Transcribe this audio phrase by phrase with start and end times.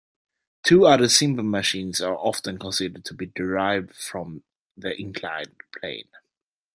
[0.63, 4.41] Two other simple machines are often considered to be derived from
[4.75, 6.09] the inclined plane.